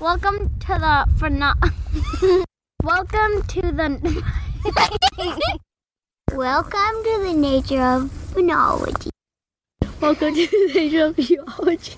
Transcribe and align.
Welcome 0.00 0.48
to 0.60 0.66
the 0.68 1.06
phenom- 1.18 1.58
Welcome 2.84 3.42
to 3.48 3.60
the 3.60 4.22
Welcome 6.32 7.02
to 7.02 7.22
the 7.24 7.34
nature 7.34 7.82
of 7.82 8.02
phenology. 8.32 9.08
Welcome 10.00 10.34
to 10.36 10.46
the 10.46 10.72
nature 10.72 11.04
of 11.06 11.16
geology. 11.16 11.94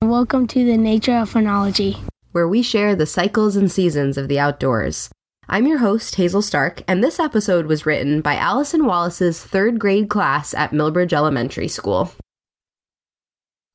Welcome 0.00 0.46
to 0.46 0.64
the 0.64 0.76
nature 0.76 1.16
of 1.16 1.32
phenology, 1.32 1.98
where 2.30 2.46
we 2.46 2.62
share 2.62 2.94
the 2.94 3.06
cycles 3.06 3.56
and 3.56 3.72
seasons 3.72 4.16
of 4.16 4.28
the 4.28 4.38
outdoors. 4.38 5.10
I'm 5.48 5.66
your 5.66 5.78
host, 5.78 6.14
Hazel 6.14 6.42
Stark, 6.42 6.84
and 6.86 7.02
this 7.02 7.18
episode 7.18 7.66
was 7.66 7.84
written 7.84 8.20
by 8.20 8.36
Allison 8.36 8.86
Wallace's 8.86 9.42
third 9.42 9.80
grade 9.80 10.08
class 10.08 10.54
at 10.54 10.72
Milbridge 10.72 11.12
Elementary 11.12 11.66
School. 11.66 12.12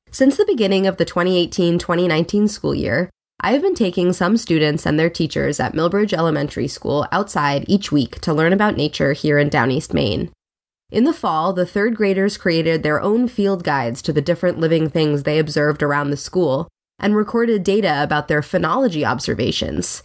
Since 0.09 0.37
the 0.37 0.45
beginning 0.45 0.87
of 0.87 0.95
the 0.95 1.03
2018 1.03 1.77
2019 1.77 2.47
school 2.47 2.73
year, 2.73 3.09
I 3.45 3.51
have 3.51 3.61
been 3.61 3.75
taking 3.75 4.11
some 4.11 4.37
students 4.37 4.87
and 4.87 4.99
their 4.99 5.11
teachers 5.11 5.59
at 5.59 5.75
Milbridge 5.75 6.13
Elementary 6.13 6.67
School 6.67 7.05
outside 7.11 7.63
each 7.67 7.91
week 7.91 8.19
to 8.21 8.33
learn 8.33 8.53
about 8.53 8.75
nature 8.75 9.13
here 9.13 9.37
in 9.37 9.49
Downeast, 9.49 9.93
Maine. 9.93 10.31
In 10.89 11.03
the 11.03 11.13
fall, 11.13 11.53
the 11.53 11.63
third 11.63 11.95
graders 11.95 12.37
created 12.37 12.81
their 12.81 12.99
own 12.99 13.27
field 13.27 13.63
guides 13.63 14.01
to 14.01 14.11
the 14.11 14.19
different 14.19 14.59
living 14.59 14.89
things 14.89 15.21
they 15.21 15.37
observed 15.37 15.83
around 15.83 16.09
the 16.09 16.17
school 16.17 16.67
and 16.97 17.15
recorded 17.15 17.63
data 17.63 18.01
about 18.01 18.27
their 18.27 18.41
phenology 18.41 19.07
observations. 19.07 20.01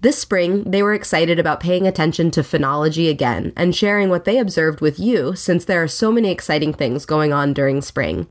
This 0.00 0.16
spring, 0.16 0.64
they 0.64 0.82
were 0.82 0.94
excited 0.94 1.38
about 1.38 1.60
paying 1.60 1.86
attention 1.86 2.30
to 2.30 2.40
phenology 2.40 3.10
again 3.10 3.52
and 3.54 3.76
sharing 3.76 4.08
what 4.08 4.24
they 4.24 4.38
observed 4.38 4.80
with 4.80 4.98
you 4.98 5.36
since 5.36 5.66
there 5.66 5.82
are 5.82 5.88
so 5.88 6.10
many 6.10 6.30
exciting 6.30 6.72
things 6.72 7.04
going 7.04 7.34
on 7.34 7.52
during 7.52 7.82
spring. 7.82 8.28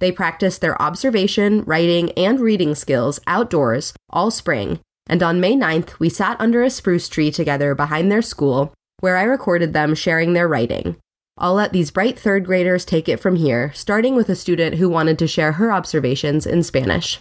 They 0.00 0.10
practiced 0.10 0.60
their 0.60 0.80
observation, 0.82 1.62
writing, 1.62 2.10
and 2.12 2.40
reading 2.40 2.74
skills 2.74 3.20
outdoors 3.26 3.92
all 4.10 4.30
spring, 4.30 4.80
and 5.08 5.22
on 5.22 5.40
May 5.40 5.54
9th, 5.54 5.98
we 5.98 6.08
sat 6.08 6.40
under 6.40 6.62
a 6.62 6.70
spruce 6.70 7.08
tree 7.08 7.30
together 7.30 7.74
behind 7.74 8.10
their 8.10 8.22
school, 8.22 8.72
where 9.00 9.16
I 9.16 9.22
recorded 9.22 9.72
them 9.72 9.94
sharing 9.94 10.32
their 10.32 10.48
writing. 10.48 10.96
I'll 11.38 11.54
let 11.54 11.72
these 11.72 11.90
bright 11.90 12.18
third 12.18 12.44
graders 12.44 12.84
take 12.84 13.08
it 13.08 13.20
from 13.20 13.36
here, 13.36 13.72
starting 13.74 14.14
with 14.16 14.28
a 14.28 14.36
student 14.36 14.76
who 14.76 14.88
wanted 14.88 15.18
to 15.20 15.26
share 15.26 15.52
her 15.52 15.72
observations 15.72 16.46
in 16.46 16.62
Spanish. 16.62 17.20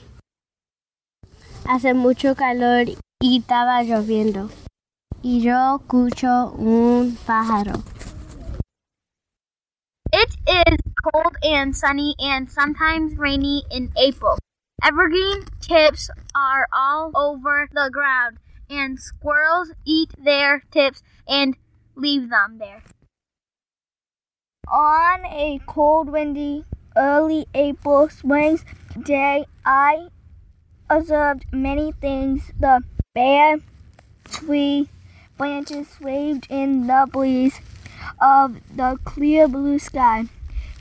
Hace 1.65 1.93
mucho 1.93 2.33
calor 2.35 2.85
y 3.21 3.39
estaba 3.39 3.83
lloviendo. 3.83 4.49
Y 5.23 5.39
yo 5.41 5.79
escucho 5.79 6.53
un 6.57 7.17
pájaro. 7.27 7.83
It 10.11 10.29
is 10.47 10.88
cold 11.13 11.35
and 11.43 11.75
sunny 11.75 12.15
and 12.19 12.49
sometimes 12.49 13.17
rainy 13.17 13.63
in 13.71 13.91
April. 13.97 14.37
Evergreen 14.83 15.43
tips 15.59 16.09
are 16.35 16.67
all 16.73 17.11
over 17.15 17.67
the 17.71 17.89
ground, 17.91 18.37
and 18.69 18.99
squirrels 18.99 19.71
eat 19.85 20.11
their 20.23 20.63
tips 20.71 21.03
and 21.27 21.55
leave 21.95 22.29
them 22.29 22.57
there. 22.59 22.83
On 24.71 25.25
a 25.25 25.59
cold, 25.65 26.09
windy, 26.09 26.65
early 26.95 27.47
April 27.53 28.09
swings 28.09 28.63
day, 29.03 29.45
I 29.65 30.09
observed 30.89 31.45
many 31.51 31.91
things. 31.91 32.51
The 32.59 32.83
bare 33.13 33.57
tree 34.29 34.89
branches 35.37 35.99
waved 35.99 36.47
in 36.49 36.87
the 36.87 37.07
breeze 37.11 37.59
of 38.21 38.59
the 38.75 38.97
clear 39.03 39.47
blue 39.47 39.79
sky. 39.79 40.25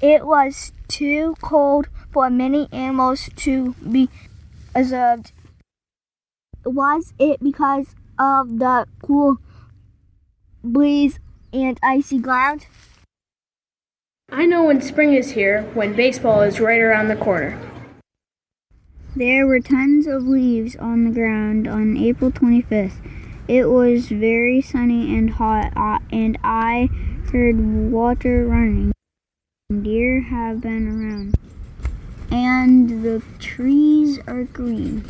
It 0.01 0.25
was 0.27 0.73
too 0.87 1.35
cold 1.43 1.89
for 2.13 2.31
many 2.31 2.69
animals 2.71 3.29
to 3.37 3.75
be 3.75 4.09
observed. 4.73 5.33
Was 6.65 7.13
it 7.19 7.43
because 7.43 7.97
of 8.19 8.61
the 8.61 8.87
cool 9.03 9.39
breeze 10.63 11.19
and 11.53 11.81
icy 11.83 12.19
ground? 12.19 12.67
I 14.31 14.47
know 14.47 14.65
when 14.65 14.81
spring 14.83 15.15
is 15.15 15.33
here, 15.33 15.63
when 15.75 15.97
baseball 15.97 16.43
is 16.43 16.61
right 16.61 16.81
around 16.81 17.09
the 17.09 17.17
corner. 17.17 17.59
There 19.17 19.47
were 19.49 19.61
tons 19.61 20.07
of 20.07 20.29
leaves 20.29 20.77
on 20.77 21.05
the 21.05 21.11
ground 21.11 21.67
on 21.67 21.97
April 21.97 22.31
25th. 22.31 23.01
It 23.49 23.65
was 23.65 24.09
very 24.09 24.61
sunny 24.61 25.17
and 25.17 25.31
hot, 25.31 25.73
uh, 25.75 25.99
and 26.13 26.39
I 26.45 26.89
heard 27.33 27.91
water 27.91 28.47
running. 28.47 28.93
Deer 29.71 30.23
have 30.23 30.63
been 30.63 30.89
around. 30.89 31.35
And 32.31 33.05
the 33.05 33.23
trees 33.39 34.19
are 34.27 34.45
green. 34.45 35.05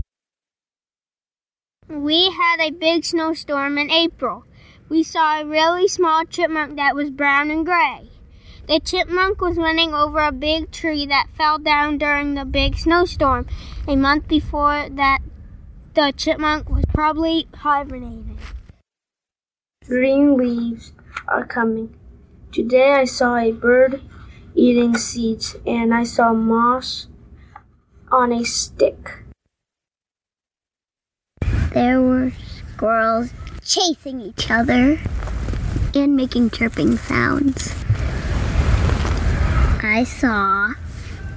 We 1.88 2.32
had 2.32 2.58
a 2.58 2.72
big 2.72 3.04
snowstorm 3.04 3.78
in 3.78 3.88
April. 3.88 4.46
We 4.88 5.04
saw 5.04 5.40
a 5.40 5.46
really 5.46 5.86
small 5.86 6.24
chipmunk 6.24 6.74
that 6.74 6.96
was 6.96 7.10
brown 7.10 7.52
and 7.52 7.64
gray. 7.64 8.10
The 8.66 8.80
chipmunk 8.80 9.40
was 9.40 9.58
running 9.58 9.94
over 9.94 10.18
a 10.18 10.32
big 10.32 10.72
tree 10.72 11.06
that 11.06 11.28
fell 11.34 11.60
down 11.60 11.98
during 11.98 12.34
the 12.34 12.44
big 12.44 12.78
snowstorm. 12.78 13.46
A 13.86 13.94
month 13.94 14.26
before 14.26 14.88
that, 14.90 15.20
the 15.94 16.12
chipmunk 16.16 16.68
was 16.68 16.84
probably 16.92 17.46
hibernating. 17.54 18.40
Green 19.86 20.36
leaves 20.36 20.94
are 21.28 21.46
coming. 21.46 21.94
Today 22.50 22.94
I 22.94 23.04
saw 23.04 23.36
a 23.36 23.52
bird 23.52 24.02
eating 24.54 24.96
seeds 24.96 25.56
and 25.66 25.94
I 25.94 26.04
saw 26.04 26.32
moss 26.32 27.06
on 28.10 28.32
a 28.32 28.44
stick. 28.44 29.24
There 31.72 32.00
were 32.00 32.32
squirrels 32.74 33.32
chasing 33.64 34.20
each 34.20 34.50
other 34.50 34.98
and 35.94 36.16
making 36.16 36.50
chirping 36.50 36.96
sounds. 36.96 37.74
I 39.82 40.04
saw 40.04 40.74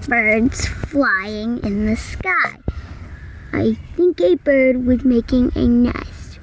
birds 0.07 0.67
flying 0.67 1.59
in 1.63 1.85
the 1.85 1.95
sky. 1.95 2.57
I 3.53 3.77
think 3.95 4.21
a 4.21 4.35
bird 4.35 4.85
was 4.85 5.03
making 5.03 5.51
a 5.55 5.67
nest. 5.67 6.39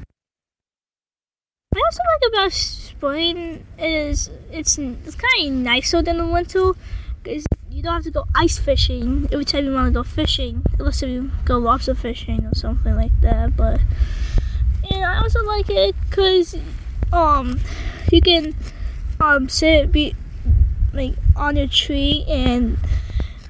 I 1.75 1.81
also 1.85 2.00
like 2.12 2.33
about 2.33 2.53
spring 2.99 3.65
is 3.79 4.29
it's 4.51 4.77
it's 4.77 5.15
kind 5.15 5.47
of 5.47 5.53
nicer 5.53 6.03
than 6.03 6.19
the 6.19 6.27
winter 6.27 6.73
because 7.23 7.47
you 7.71 7.81
don't 7.81 7.95
have 7.95 8.03
to 8.03 8.11
go 8.11 8.25
ice 8.35 8.59
fishing 8.59 9.29
every 9.31 9.45
time 9.45 9.65
you 9.67 9.73
want 9.73 9.87
to 9.87 9.93
go 9.93 10.03
fishing, 10.03 10.65
unless 10.81 11.01
you 11.03 11.31
go 11.45 11.59
lobster 11.59 11.95
fishing 11.95 12.45
or 12.45 12.55
something 12.57 12.97
like 12.97 13.13
that. 13.21 13.57
But 13.57 13.81
and 14.91 15.05
I 15.05 15.21
also 15.21 15.45
like 15.45 15.71
it 15.71 15.95
because 16.11 16.57
um 17.13 17.61
you 18.11 18.21
can 18.21 18.57
um 19.21 19.49
sit 19.49 19.93
be 19.93 20.17
like 20.93 21.15
on 21.37 21.57
a 21.57 21.69
tree 21.69 22.25
and 22.29 22.79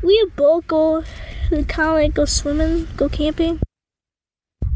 we 0.02 0.26
both 0.36 0.66
go 0.66 1.04
kind 1.50 1.88
of 1.88 1.94
like 1.94 2.12
go 2.12 2.26
swimming, 2.26 2.86
go 2.98 3.08
camping. 3.08 3.60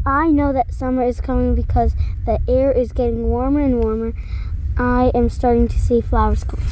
I 0.03 0.31
know 0.31 0.51
that 0.51 0.73
summer 0.73 1.03
is 1.03 1.21
coming 1.21 1.53
because 1.53 1.93
the 2.25 2.39
air 2.47 2.71
is 2.71 2.91
getting 2.91 3.29
warmer 3.29 3.61
and 3.61 3.83
warmer. 3.83 4.13
I 4.77 5.11
am 5.13 5.29
starting 5.29 5.67
to 5.67 5.79
see 5.79 6.01
flowers 6.01 6.43
come. 6.43 6.63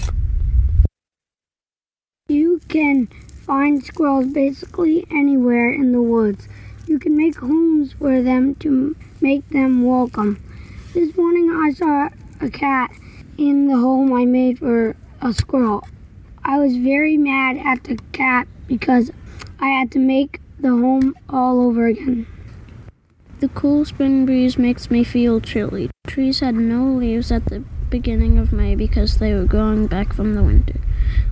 You 2.28 2.60
can 2.68 3.08
find 3.46 3.84
squirrels 3.86 4.34
basically 4.34 5.06
anywhere 5.12 5.72
in 5.72 5.92
the 5.92 6.02
woods. 6.02 6.48
You 6.88 6.98
can 6.98 7.16
make 7.16 7.36
homes 7.36 7.94
for 7.94 8.24
them 8.24 8.56
to 8.56 8.96
make 9.22 9.48
them 9.50 9.84
welcome. 9.84 10.44
This 10.94 11.16
morning 11.16 11.52
I 11.52 11.74
saw 11.74 12.10
a 12.40 12.50
cat 12.50 12.92
in 13.38 13.68
the 13.68 13.78
home 13.78 14.12
I 14.14 14.26
made 14.26 14.58
for 14.58 14.96
a 15.22 15.32
squirrel. 15.32 15.88
I 16.44 16.58
was 16.58 16.78
very 16.78 17.18
mad 17.18 17.58
at 17.58 17.84
the 17.84 18.00
cat 18.14 18.48
because 18.68 19.12
I 19.60 19.68
had 19.68 19.92
to 19.92 20.00
make 20.00 20.42
the 20.60 20.70
home 20.70 21.16
all 21.30 21.62
over 21.62 21.86
again. 21.86 22.26
The 23.42 23.50
cool 23.50 23.86
spring 23.86 24.26
breeze 24.26 24.58
makes 24.58 24.90
me 24.90 25.04
feel 25.04 25.40
chilly. 25.40 25.92
Trees 26.08 26.40
had 26.40 26.56
no 26.56 26.86
leaves 26.86 27.32
at 27.32 27.46
the 27.46 27.64
beginning 27.92 28.40
of 28.40 28.52
May 28.52 28.74
because 28.74 29.18
they 29.18 29.34
were 29.34 29.46
growing 29.46 29.86
back 29.86 30.14
from 30.14 30.34
the 30.34 30.42
winter. 30.42 30.80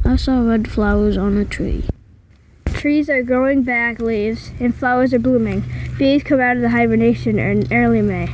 I 0.06 0.18
saw 0.18 0.42
red 0.42 0.70
flowers 0.70 1.18
on 1.18 1.38
a 1.38 1.46
tree. 1.46 1.86
Trees 2.66 3.10
are 3.10 3.24
growing 3.24 3.64
back 3.64 4.00
leaves 4.00 4.52
and 4.60 4.76
flowers 4.76 5.14
are 5.14 5.20
blooming. 5.20 5.64
Bees 5.98 6.24
come 6.24 6.40
out 6.40 6.58
of 6.58 6.62
the 6.62 6.70
hibernation 6.70 7.40
in 7.40 7.74
early 7.74 8.02
May. 8.02 8.30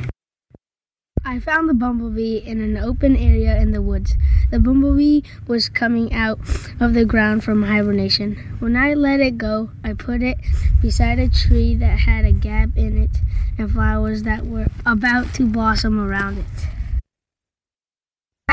I 1.24 1.40
found 1.40 1.68
the 1.68 1.74
bumblebee 1.74 2.38
in 2.38 2.60
an 2.60 2.76
open 2.76 3.16
area 3.16 3.56
in 3.58 3.72
the 3.72 3.82
woods. 3.82 4.14
The 4.50 4.60
bumblebee 4.60 5.22
was 5.48 5.68
coming 5.68 6.12
out 6.12 6.38
of 6.80 6.94
the 6.94 7.04
ground 7.04 7.42
from 7.42 7.64
hibernation. 7.64 8.56
When 8.60 8.76
I 8.76 8.94
let 8.94 9.20
it 9.20 9.38
go, 9.38 9.70
I 9.82 9.92
put 9.92 10.22
it 10.22 10.38
beside 10.80 11.18
a 11.18 11.28
tree 11.28 11.74
that 11.76 12.00
had 12.00 12.24
a 12.24 12.32
gap 12.32 12.76
in 12.76 12.96
it 13.02 13.18
and 13.58 13.70
flowers 13.70 14.22
that 14.22 14.46
were 14.46 14.68
about 14.84 15.34
to 15.34 15.46
blossom 15.46 15.98
around 15.98 16.38
it. 16.38 16.75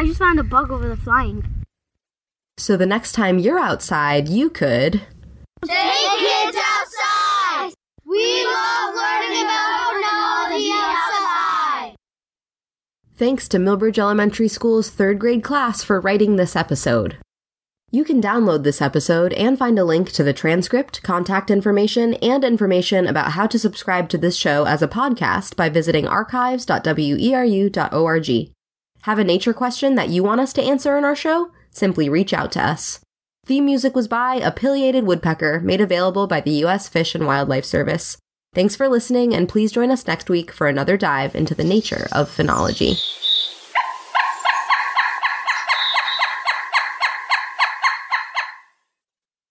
I 0.03 0.05
just 0.05 0.19
found 0.19 0.37
a 0.37 0.43
bug 0.43 0.69
over 0.69 0.89
the 0.89 0.97
flying. 0.97 1.63
So 2.57 2.75
the 2.75 2.85
next 2.85 3.13
time 3.13 3.39
you're 3.39 3.57
outside, 3.57 4.27
you 4.27 4.49
could. 4.49 5.01
Take 5.65 6.19
kids 6.19 6.57
outside! 6.57 7.71
We 8.05 8.43
love 8.43 8.93
learning 8.93 9.43
about 9.43 9.93
phonology 9.95 10.69
outside. 10.73 11.95
Thanks 13.15 13.47
to 13.47 13.57
Milbridge 13.57 13.97
Elementary 13.97 14.49
School's 14.49 14.89
third 14.89 15.19
grade 15.19 15.41
class 15.41 15.83
for 15.83 16.01
writing 16.01 16.35
this 16.35 16.57
episode. 16.57 17.15
You 17.89 18.03
can 18.03 18.21
download 18.21 18.63
this 18.63 18.81
episode 18.81 19.31
and 19.31 19.57
find 19.57 19.79
a 19.79 19.85
link 19.85 20.11
to 20.11 20.23
the 20.23 20.33
transcript, 20.33 21.01
contact 21.01 21.49
information, 21.49 22.15
and 22.15 22.43
information 22.43 23.07
about 23.07 23.31
how 23.31 23.47
to 23.47 23.57
subscribe 23.57 24.09
to 24.09 24.17
this 24.17 24.35
show 24.35 24.65
as 24.65 24.81
a 24.81 24.87
podcast 24.89 25.55
by 25.55 25.69
visiting 25.69 26.05
archives.weru.org. 26.05 28.53
Have 29.03 29.19
a 29.19 29.23
nature 29.25 29.51
question 29.51 29.95
that 29.95 30.07
you 30.07 30.23
want 30.23 30.39
us 30.39 30.53
to 30.53 30.63
answer 30.63 30.97
in 30.97 31.03
our 31.03 31.15
show? 31.15 31.51
Simply 31.71 32.07
reach 32.07 32.31
out 32.31 32.53
to 32.53 32.65
us. 32.65 33.01
Theme 33.45 33.65
music 33.65 33.97
was 33.97 34.07
by 34.07 34.35
A 34.35 35.01
Woodpecker, 35.01 35.59
made 35.59 35.81
available 35.81 36.25
by 36.25 36.39
the 36.39 36.51
U.S. 36.63 36.87
Fish 36.87 37.13
and 37.13 37.25
Wildlife 37.25 37.65
Service. 37.65 38.15
Thanks 38.53 38.77
for 38.77 38.87
listening, 38.87 39.33
and 39.33 39.49
please 39.49 39.73
join 39.73 39.91
us 39.91 40.07
next 40.07 40.29
week 40.29 40.53
for 40.53 40.67
another 40.67 40.95
dive 40.95 41.35
into 41.35 41.53
the 41.53 41.65
nature 41.65 42.07
of 42.13 42.29
phenology. 42.29 42.97